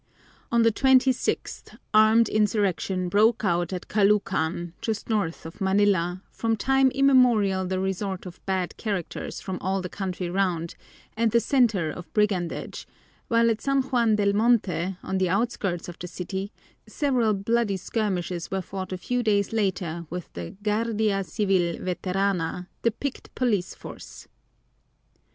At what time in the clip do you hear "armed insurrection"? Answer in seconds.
1.93-3.07